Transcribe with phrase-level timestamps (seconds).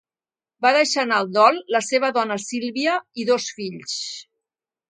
[0.65, 3.99] Va deixar en el dol la seva dona Silvia i dos fills.